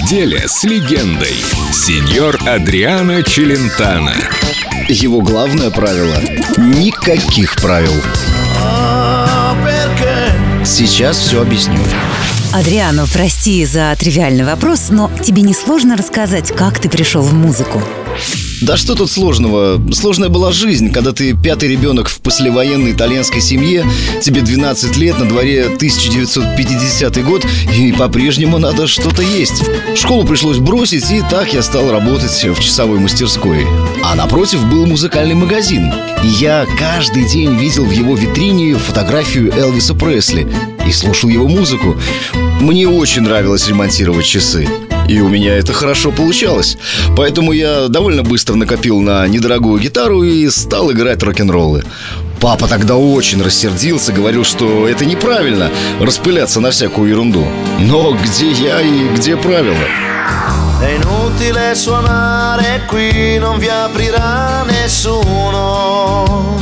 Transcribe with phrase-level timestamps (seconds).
[0.00, 1.34] Неделя с легендой.
[1.72, 4.14] Сеньор Адриано Челентано.
[4.88, 6.16] Его главное правило–
[6.56, 7.92] никаких правил.
[10.64, 11.80] Сейчас все объясню.
[12.52, 17.82] Адриано, прости за тривиальный вопрос, но тебе не сложно рассказать, как ты пришел в музыку?
[18.60, 19.80] Да что тут сложного?
[19.92, 23.88] Сложная была жизнь, когда ты пятый ребенок в послевоенной итальянской семье,
[24.20, 27.46] тебе 12 лет, на дворе 1950 год,
[27.76, 29.62] и по-прежнему надо что-то есть.
[29.94, 33.64] Школу пришлось бросить, и так я стал работать в часовой мастерской.
[34.02, 35.92] А напротив был музыкальный магазин.
[36.24, 40.48] И я каждый день видел в его витрине фотографию Элвиса Пресли
[40.84, 41.96] и слушал его музыку.
[42.60, 44.66] Мне очень нравилось ремонтировать часы.
[45.08, 46.76] И у меня это хорошо получалось.
[47.16, 51.82] Поэтому я довольно быстро накопил на недорогую гитару и стал играть рок-н-роллы.
[52.40, 57.44] Папа тогда очень рассердился, говорил, что это неправильно распыляться на всякую ерунду.
[57.80, 59.86] Но где я и где правила?
[60.80, 66.60] È inutile suonare qui, non vi aprirà nessuno.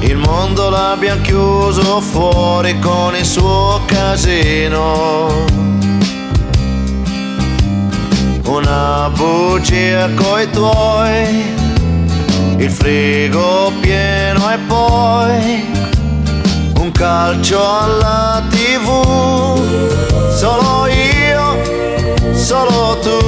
[0.00, 5.71] Il mondo l'abbiamo chiuso fuori con il suo casino.
[8.72, 11.54] Una bugia coi tuoi,
[12.56, 15.66] il frigo pieno e poi
[16.78, 18.86] un calcio alla tv,
[20.34, 23.18] solo io, solo tu.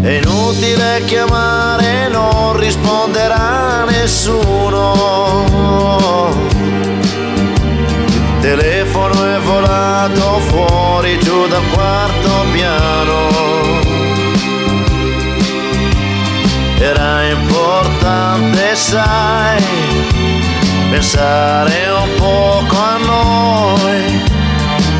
[0.00, 4.94] È inutile chiamare, non risponderà nessuno.
[8.42, 13.28] Il telefono è volato fuori giù dal quarto piano.
[16.78, 19.62] Era importante, sai,
[20.90, 24.22] pensare un poco a noi.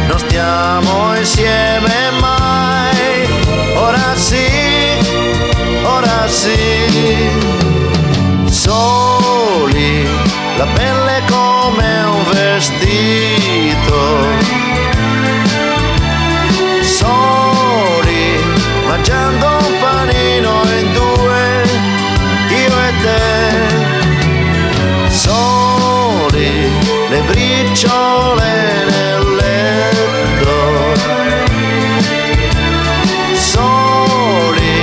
[0.08, 3.28] Non stiamo insieme mai.
[3.77, 4.47] Ora sì,
[5.82, 6.54] ora sì.
[8.44, 10.09] Soli,
[10.56, 10.96] la un
[12.56, 14.00] vestito.
[16.81, 18.28] Soli,
[18.87, 21.43] mangiando un panino in due,
[22.62, 23.21] io e te.
[25.11, 26.50] Soli,
[27.11, 28.50] le briciole
[28.91, 30.56] nel letto.
[33.34, 34.77] Soli,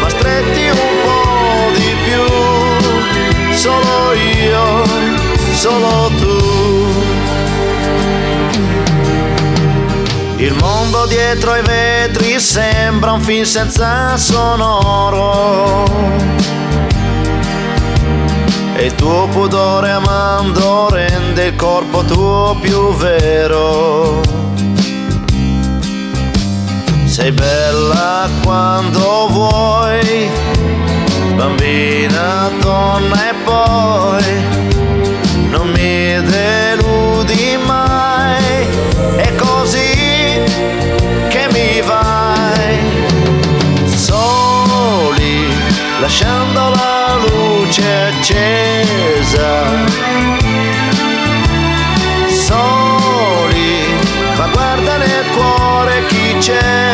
[0.00, 2.24] ma stretti un po' di più.
[3.54, 4.84] Solo io,
[5.54, 5.95] solo tu.
[10.46, 15.82] Il mondo dietro ai vetri sembra un film senza sonoro.
[18.76, 24.20] E il tuo pudore amando rende il corpo tuo più vero.
[27.06, 29.05] Sei bella quando
[46.06, 49.64] lasciando la luce accesa.
[52.28, 53.82] Soli,
[54.36, 56.85] ma guarda nel cuore chi c'è,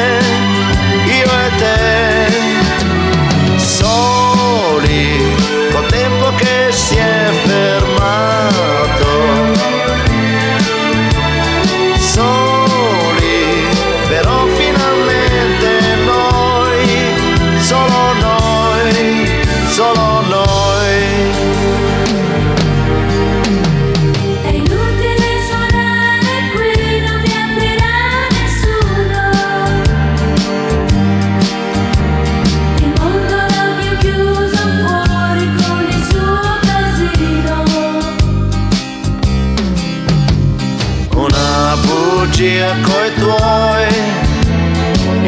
[42.43, 43.87] bugia coi tuoi,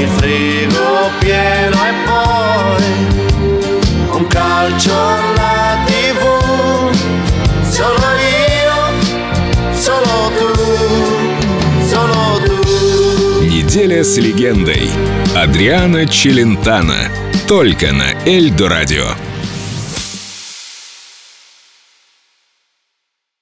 [0.02, 2.86] il frigo pieno e poi
[4.16, 6.20] un calcio alla tv.
[7.70, 8.08] Solo
[8.42, 8.74] io,
[9.72, 10.50] solo tu,
[11.86, 12.52] solo tu.
[13.48, 14.90] Неделя с легендой.
[15.36, 17.10] Адриано Челентано.
[17.46, 19.06] Только на Эльдо радио.